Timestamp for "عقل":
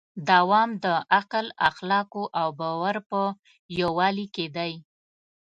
1.15-1.45